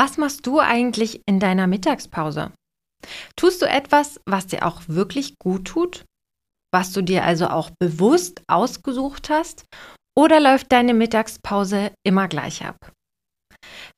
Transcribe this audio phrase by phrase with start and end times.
[0.00, 2.52] Was machst du eigentlich in deiner Mittagspause?
[3.36, 6.06] Tust du etwas, was dir auch wirklich gut tut?
[6.72, 9.66] Was du dir also auch bewusst ausgesucht hast?
[10.18, 12.78] Oder läuft deine Mittagspause immer gleich ab?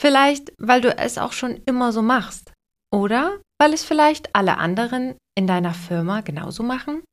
[0.00, 2.52] Vielleicht, weil du es auch schon immer so machst.
[2.92, 7.04] Oder weil es vielleicht alle anderen in deiner Firma genauso machen?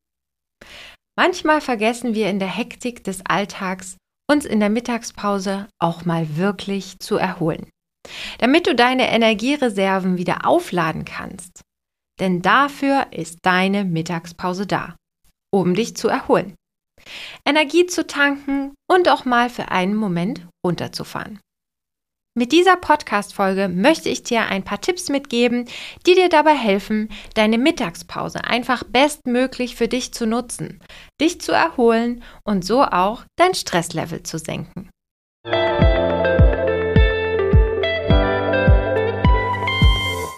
[1.15, 3.97] Manchmal vergessen wir in der Hektik des Alltags,
[4.27, 7.69] uns in der Mittagspause auch mal wirklich zu erholen
[8.37, 11.61] damit du deine Energiereserven wieder aufladen kannst.
[12.19, 14.95] Denn dafür ist deine Mittagspause da,
[15.51, 16.55] um dich zu erholen,
[17.45, 21.39] Energie zu tanken und auch mal für einen Moment runterzufahren.
[22.37, 25.65] Mit dieser Podcast-Folge möchte ich dir ein paar Tipps mitgeben,
[26.05, 30.79] die dir dabei helfen, deine Mittagspause einfach bestmöglich für dich zu nutzen,
[31.19, 34.89] dich zu erholen und so auch dein Stresslevel zu senken.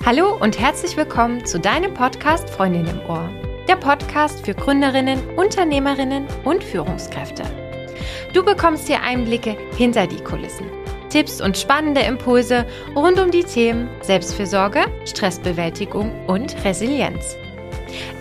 [0.04, 3.30] Hallo und herzlich willkommen zu deinem Podcast Freundin im Ohr.
[3.68, 7.44] Der Podcast für Gründerinnen, Unternehmerinnen und Führungskräfte.
[8.34, 10.66] Du bekommst hier Einblicke hinter die Kulissen,
[11.10, 17.38] Tipps und spannende Impulse rund um die Themen Selbstfürsorge, Stressbewältigung und Resilienz.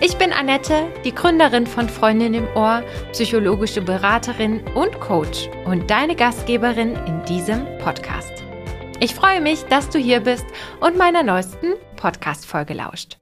[0.01, 6.15] Ich bin Annette, die Gründerin von Freundin im Ohr, psychologische Beraterin und Coach und deine
[6.15, 8.43] Gastgeberin in diesem Podcast.
[9.03, 10.45] Ich freue mich, dass du hier bist
[10.79, 13.17] und meiner neuesten Podcast-Folge lauscht.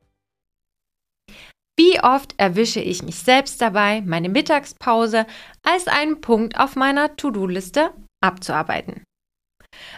[1.79, 5.25] Wie oft erwische ich mich selbst dabei, meine Mittagspause
[5.63, 9.05] als einen Punkt auf meiner To-Do-Liste abzuarbeiten.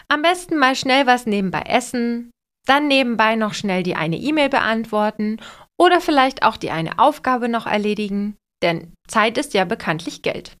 [0.06, 2.30] Am besten mal schnell was nebenbei essen,
[2.64, 5.40] dann nebenbei noch schnell die eine E-Mail beantworten
[5.76, 10.56] oder vielleicht auch die eine Aufgabe noch erledigen, denn Zeit ist ja bekanntlich Geld.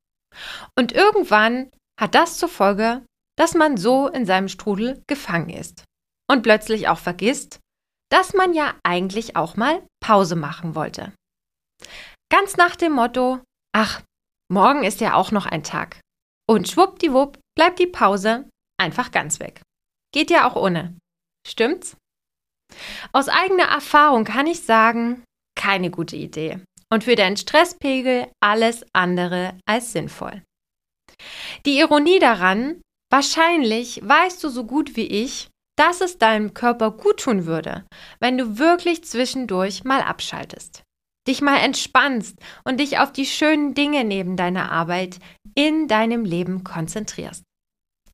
[0.76, 1.70] Und irgendwann
[2.00, 3.02] hat das zur Folge,
[3.38, 5.84] dass man so in seinem Strudel gefangen ist
[6.30, 7.60] und plötzlich auch vergisst,
[8.10, 11.12] dass man ja eigentlich auch mal Pause machen wollte.
[12.30, 13.40] Ganz nach dem Motto,
[13.74, 14.02] ach,
[14.50, 16.00] morgen ist ja auch noch ein Tag.
[16.48, 18.48] Und schwuppdiwupp bleibt die Pause
[18.78, 19.62] einfach ganz weg.
[20.12, 20.96] Geht ja auch ohne.
[21.46, 21.96] Stimmt's?
[23.12, 26.60] Aus eigener Erfahrung kann ich sagen, keine gute Idee.
[26.90, 30.42] Und für deinen Stresspegel alles andere als sinnvoll.
[31.64, 37.20] Die Ironie daran, Wahrscheinlich weißt du so gut wie ich, dass es deinem Körper gut
[37.20, 37.84] tun würde,
[38.20, 40.82] wenn du wirklich zwischendurch mal abschaltest,
[41.28, 45.18] dich mal entspannst und dich auf die schönen Dinge neben deiner Arbeit
[45.54, 47.44] in deinem Leben konzentrierst.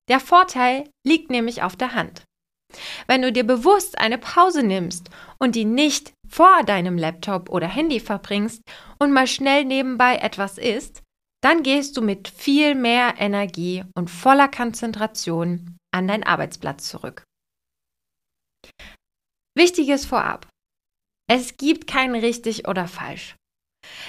[0.08, 2.24] Der Vorteil liegt nämlich auf der Hand.
[3.06, 8.00] Wenn du dir bewusst eine Pause nimmst und die nicht vor deinem Laptop oder Handy
[8.00, 8.62] verbringst
[8.98, 11.02] und mal schnell nebenbei etwas isst,
[11.42, 17.24] dann gehst du mit viel mehr Energie und voller Konzentration an deinen Arbeitsplatz zurück.
[19.56, 20.48] Wichtiges vorab.
[21.30, 23.36] Es gibt kein richtig oder falsch.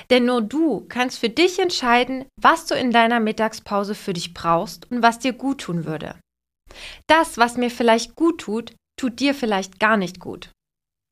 [0.09, 4.89] Denn nur du kannst für dich entscheiden, was du in deiner Mittagspause für dich brauchst
[4.91, 6.19] und was dir gut tun würde.
[7.07, 10.51] Das, was mir vielleicht gut tut, tut dir vielleicht gar nicht gut.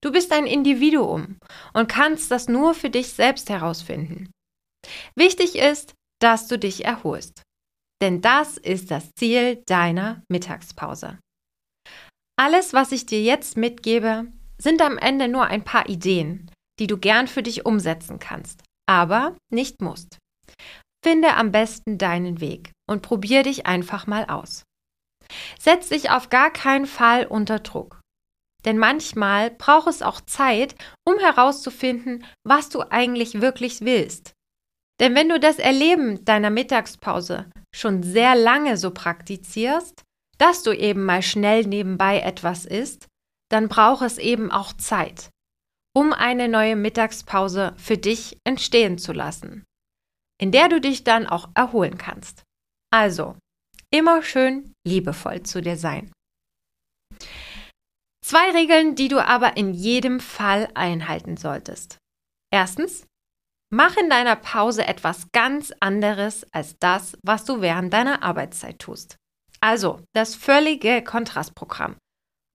[0.04, 1.40] Du bist ein Individuum
[1.74, 4.30] und kannst das nur für dich selbst herausfinden.
[5.16, 7.44] Wichtig ist, dass du dich erholst.
[8.02, 11.20] Denn das ist das Ziel deiner Mittagspause.
[12.40, 14.28] Alles, was ich dir jetzt mitgebe,
[14.60, 19.36] sind am Ende nur ein paar Ideen, die du gern für dich umsetzen kannst, aber
[19.52, 20.18] nicht musst.
[21.04, 24.64] Finde am besten deinen Weg und probier dich einfach mal aus.
[25.60, 28.00] Setz dich auf gar keinen Fall unter Druck.
[28.66, 30.76] Denn manchmal braucht es auch Zeit,
[31.08, 34.34] um herauszufinden, was du eigentlich wirklich willst.
[35.00, 40.04] Denn wenn du das Erleben deiner Mittagspause schon sehr lange so praktizierst,
[40.38, 43.08] dass du eben mal schnell nebenbei etwas isst,
[43.50, 45.30] dann braucht es eben auch Zeit,
[45.96, 49.64] um eine neue Mittagspause für dich entstehen zu lassen,
[50.40, 52.44] in der du dich dann auch erholen kannst.
[52.92, 53.36] Also,
[53.92, 56.12] immer schön liebevoll zu dir sein.
[58.24, 61.98] Zwei Regeln, die du aber in jedem Fall einhalten solltest.
[62.52, 63.06] Erstens,
[63.70, 69.18] Mach in deiner Pause etwas ganz anderes als das, was du während deiner Arbeitszeit tust.
[69.60, 71.98] Also das völlige Kontrastprogramm.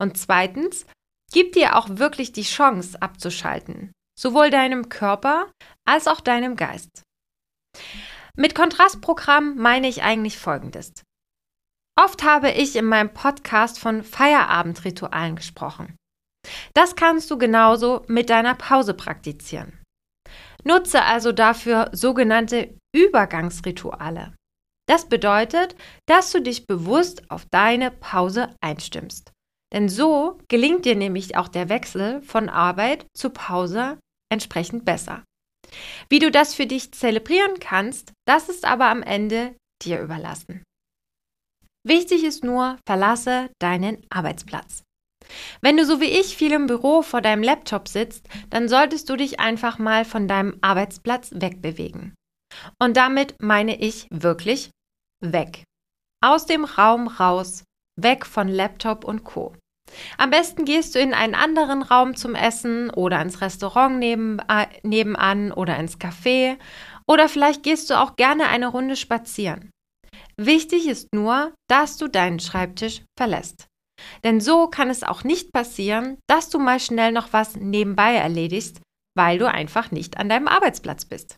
[0.01, 0.87] Und zweitens,
[1.33, 5.51] gib dir auch wirklich die Chance abzuschalten, sowohl deinem Körper
[5.87, 7.03] als auch deinem Geist.
[8.35, 10.93] Mit Kontrastprogramm meine ich eigentlich Folgendes.
[12.01, 15.97] Oft habe ich in meinem Podcast von Feierabendritualen gesprochen.
[16.73, 19.82] Das kannst du genauso mit deiner Pause praktizieren.
[20.65, 24.35] Nutze also dafür sogenannte Übergangsrituale.
[24.89, 25.77] Das bedeutet,
[26.07, 29.33] dass du dich bewusst auf deine Pause einstimmst,
[29.73, 33.99] Denn so gelingt dir nämlich auch der Wechsel von Arbeit zu Pause
[34.31, 35.25] entsprechend besser.
[36.11, 40.63] Wie du das für dich zelebrieren kannst, das ist aber am Ende dir überlassen.
[41.85, 44.83] Wichtig ist nur, verlasse deinen Arbeitsplatz.
[45.61, 49.17] Wenn du so wie ich viel im Büro vor deinem Laptop sitzt, dann solltest du
[49.17, 52.15] dich einfach mal von deinem Arbeitsplatz wegbewegen.
[52.79, 54.71] Und damit meine ich wirklich
[55.21, 55.65] weg.
[56.23, 57.65] Aus dem Raum raus,
[58.01, 59.55] weg von Laptop und Co.
[60.17, 64.67] Am besten gehst du in einen anderen Raum zum Essen oder ins Restaurant neben, äh,
[64.83, 66.57] nebenan oder ins Café
[67.07, 69.71] oder vielleicht gehst du auch gerne eine Runde spazieren.
[70.37, 73.67] Wichtig ist nur, dass du deinen Schreibtisch verlässt.
[74.25, 78.81] Denn so kann es auch nicht passieren, dass du mal schnell noch was nebenbei erledigst,
[79.17, 81.37] weil du einfach nicht an deinem Arbeitsplatz bist.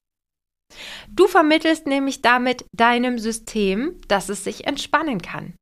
[1.09, 5.55] Du vermittelst nämlich damit deinem System, dass es sich entspannen kann.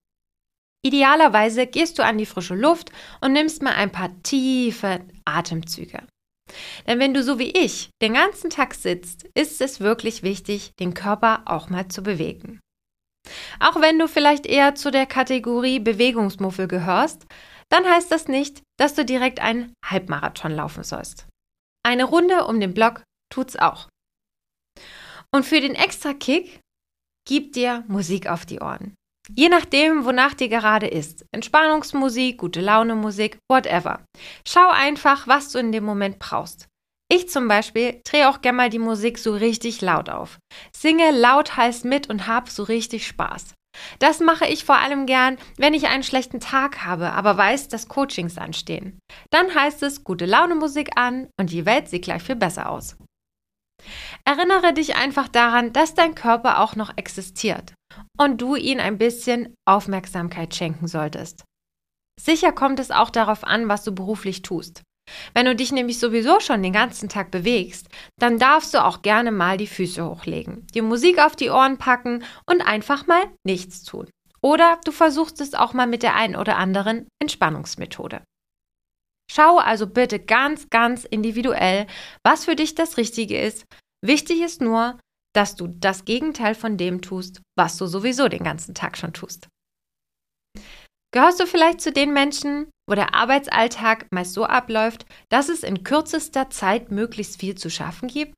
[0.85, 2.91] Idealerweise gehst du an die frische Luft
[3.21, 6.03] und nimmst mal ein paar tiefe Atemzüge.
[6.87, 10.93] Denn wenn du so wie ich den ganzen Tag sitzt, ist es wirklich wichtig, den
[10.93, 12.61] Körper auch mal zu bewegen.
[13.61, 17.27] Auch wenn du vielleicht eher zu der Kategorie Bewegungsmuffel gehörst,
[17.69, 21.27] dann heißt das nicht, dass du direkt einen Halbmarathon laufen sollst.
[21.85, 23.03] Eine Runde um den Block
[23.33, 23.89] tut's auch.
[25.35, 26.61] Und für den extra Kick
[27.27, 28.95] gib dir Musik auf die Ohren.
[29.35, 31.25] Je nachdem, wonach dir gerade ist.
[31.33, 34.05] Entspannungsmusik, gute Laune Musik, whatever.
[34.47, 36.69] Schau einfach, was du in dem Moment brauchst.
[37.15, 40.39] Ich zum Beispiel drehe auch gerne mal die Musik so richtig laut auf.
[40.75, 43.53] Singe lauthals mit und hab so richtig Spaß.
[43.99, 47.89] Das mache ich vor allem gern, wenn ich einen schlechten Tag habe, aber weiß, dass
[47.89, 48.99] Coachings anstehen.
[49.31, 52.97] Dann heißt es gute Laune Musik an und die Welt sieht gleich viel besser aus.
[54.25, 57.75] Erinnere dich einfach daran, dass dein Körper auch noch existiert
[58.19, 61.45] und du ihn ein bisschen Aufmerksamkeit schenken solltest.
[62.19, 64.83] Sicher kommt es auch darauf an, was du beruflich tust.
[65.35, 67.89] Wenn du dich nämlich sowieso schon den ganzen Tag bewegst,
[68.19, 72.25] dann darfst du auch gerne mal die Füße hochlegen, die Musik auf die Ohren packen
[72.49, 74.09] und einfach mal nichts tun.
[74.41, 78.23] Oder du versuchst es auch mal mit der einen oder anderen Entspannungsmethode.
[79.31, 81.87] Schau also bitte ganz, ganz individuell,
[82.25, 83.65] was für dich das Richtige ist.
[84.05, 84.99] Wichtig ist nur,
[85.35, 89.49] dass du das Gegenteil von dem tust, was du sowieso den ganzen Tag schon tust.
[91.15, 95.85] Gehörst du vielleicht zu den Menschen, wo der Arbeitsalltag meist so abläuft, dass es in
[95.85, 98.35] kürzester Zeit möglichst viel zu schaffen gibt?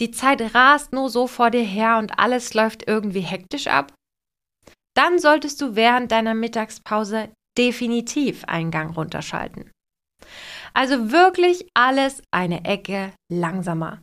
[0.00, 3.94] Die Zeit rast nur so vor dir her und alles läuft irgendwie hektisch ab?
[4.96, 9.70] Dann solltest du während deiner Mittagspause definitiv einen Gang runterschalten.
[10.72, 14.00] Also wirklich alles eine Ecke langsamer.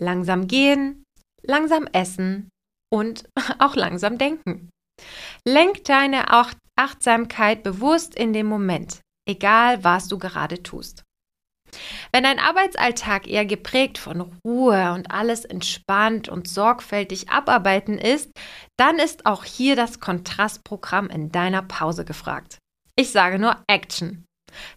[0.00, 1.04] Langsam gehen,
[1.42, 2.48] langsam essen
[2.92, 3.28] und
[3.58, 4.70] auch langsam denken.
[5.44, 6.26] Lenk deine
[6.76, 11.04] Achtsamkeit bewusst in den Moment, egal was du gerade tust.
[12.12, 18.30] Wenn dein Arbeitsalltag eher geprägt von Ruhe und alles entspannt und sorgfältig abarbeiten ist,
[18.76, 22.58] dann ist auch hier das Kontrastprogramm in deiner Pause gefragt.
[22.96, 24.24] Ich sage nur Action.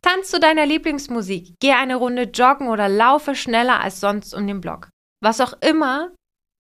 [0.01, 4.61] Tanz zu deiner Lieblingsmusik, geh eine Runde joggen oder laufe schneller als sonst um den
[4.61, 4.89] Block.
[5.21, 6.11] Was auch immer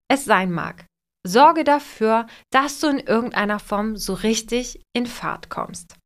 [0.09, 0.86] es sein mag.
[1.27, 5.97] Sorge dafür, dass du in irgendeiner Form so richtig in Fahrt kommst.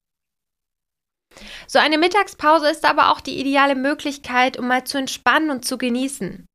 [1.67, 5.78] So eine Mittagspause ist aber auch die ideale Möglichkeit, um mal zu entspannen und zu
[5.78, 6.47] genießen.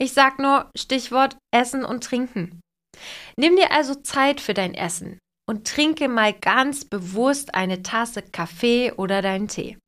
[0.00, 2.60] Ich sag nur Stichwort Essen und Trinken.
[3.36, 5.18] Nimm dir also Zeit für dein Essen
[5.48, 9.78] und trinke mal ganz bewusst eine Tasse Kaffee oder deinen Tee.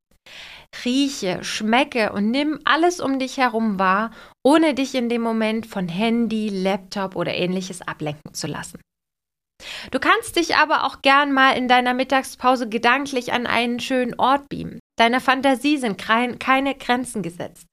[0.85, 4.11] Rieche, schmecke und nimm alles um dich herum wahr,
[4.45, 8.81] ohne dich in dem Moment von Handy, Laptop oder ähnliches ablenken zu lassen.
[9.91, 14.49] Du kannst dich aber auch gern mal in deiner Mittagspause gedanklich an einen schönen Ort
[14.49, 14.79] beamen.
[14.99, 17.67] Deiner Fantasie sind keine Grenzen gesetzt.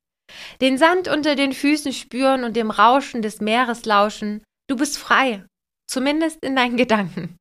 [0.62, 4.44] Den Sand unter den Füßen spüren und dem Rauschen des Meeres lauschen.
[4.70, 5.46] Du bist frei,
[5.88, 7.38] zumindest in deinen Gedanken.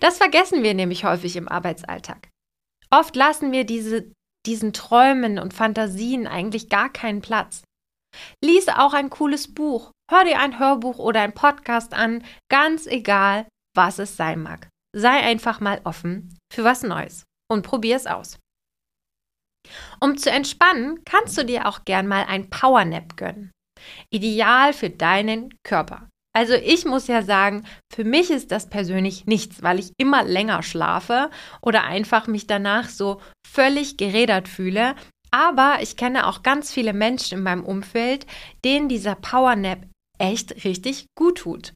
[0.00, 2.28] Das vergessen wir nämlich häufig im Arbeitsalltag.
[2.90, 4.10] Oft lassen wir diese
[4.46, 7.62] diesen Träumen und Fantasien eigentlich gar keinen Platz.
[8.44, 13.46] Lies auch ein cooles Buch, hör dir ein Hörbuch oder ein Podcast an, ganz egal,
[13.74, 14.68] was es sein mag.
[14.94, 18.38] Sei einfach mal offen für was Neues und probier es aus.
[20.00, 23.52] Um zu entspannen, kannst du dir auch gern mal ein Powernap gönnen.
[24.10, 26.08] Ideal für deinen Körper.
[26.34, 30.62] Also ich muss ja sagen, für mich ist das persönlich nichts, weil ich immer länger
[30.62, 34.94] schlafe oder einfach mich danach so völlig gerädert fühle.
[35.30, 38.26] Aber ich kenne auch ganz viele Menschen in meinem Umfeld,
[38.64, 39.86] denen dieser Powernap
[40.18, 41.72] echt richtig gut tut.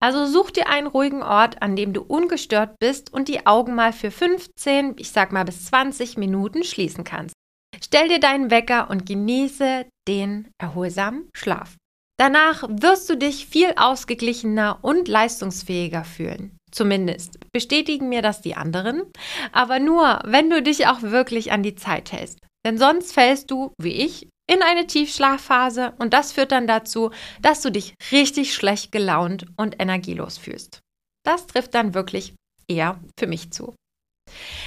[0.00, 3.92] Also such dir einen ruhigen Ort, an dem du ungestört bist und die Augen mal
[3.92, 7.34] für 15, ich sag mal bis 20 Minuten schließen kannst.
[7.82, 11.76] Stell dir deinen Wecker und genieße den erholsamen Schlaf.
[12.16, 16.56] Danach wirst du dich viel ausgeglichener und leistungsfähiger fühlen.
[16.70, 19.02] Zumindest bestätigen mir das die anderen,
[19.52, 22.38] aber nur, wenn du dich auch wirklich an die Zeit hältst.
[22.66, 27.62] Denn sonst fällst du, wie ich, in eine Tiefschlafphase und das führt dann dazu, dass
[27.62, 30.80] du dich richtig schlecht gelaunt und energielos fühlst.
[31.24, 32.34] Das trifft dann wirklich
[32.68, 33.74] eher für mich zu.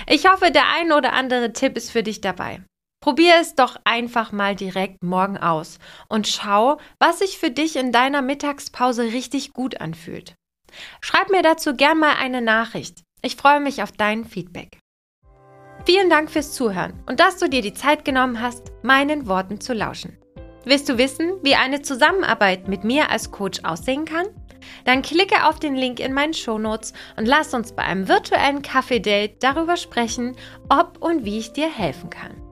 [0.08, 2.63] Ich hoffe, der ein oder andere Tipp ist für dich dabei.
[3.00, 7.92] Probier es doch einfach mal direkt morgen aus und schau, was sich für dich in
[7.92, 10.36] deiner Mittagspause richtig gut anfühlt.
[11.01, 13.04] Schreib mir dazu gern mal eine Nachricht.
[13.22, 14.80] Ich freue mich auf dein Feedback.
[15.86, 19.74] Vielen Dank fürs Zuhören und dass du dir die Zeit genommen hast, meinen Worten zu
[19.74, 20.18] lauschen.
[20.66, 24.27] Willst du wissen, wie eine Zusammenarbeit mit mir als Coach aussehen kann?
[24.84, 29.42] Dann klicke auf den Link in meinen Shownotes und lass uns bei einem virtuellen Kaffee-Date
[29.42, 30.36] darüber sprechen,
[30.68, 32.47] ob und wie ich dir helfen kann.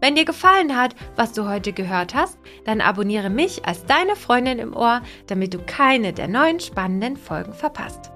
[0.00, 4.58] Wenn dir gefallen hat, was du heute gehört hast, dann abonniere mich als deine Freundin
[4.58, 8.10] im Ohr, damit du keine der neuen spannenden Folgen verpasst.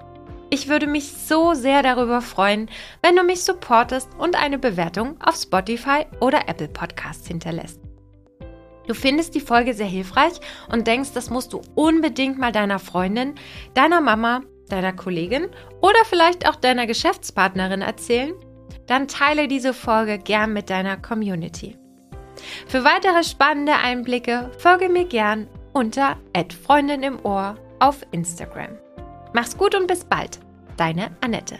[0.49, 2.69] Ich würde mich so sehr darüber freuen,
[3.01, 7.79] wenn du mich supportest und eine Bewertung auf Spotify oder Apple Podcasts hinterlässt.
[8.87, 10.39] Du findest die Folge sehr hilfreich
[10.71, 13.35] und denkst, das musst du unbedingt mal deiner Freundin,
[13.73, 15.47] deiner Mama, deiner Kollegin
[15.81, 18.33] oder vielleicht auch deiner Geschäftspartnerin erzählen?
[18.87, 21.77] Dann teile diese Folge gern mit deiner Community.
[22.67, 26.17] Für weitere spannende Einblicke folge mir gern unter
[26.53, 28.77] Freundin im Ohr auf Instagram.
[29.33, 30.39] Mach's gut und bis bald.
[30.77, 31.59] Deine Annette.